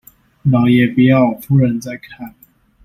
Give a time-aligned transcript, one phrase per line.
[0.51, 2.33] 老爺不要夫人在看